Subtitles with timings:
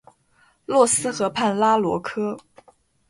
[0.65, 2.35] 洛斯河畔拉罗科。